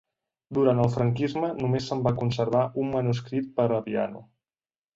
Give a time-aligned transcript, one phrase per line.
[0.57, 4.27] Durant el Franquisme només se'n va conservar un manuscrit per a piano.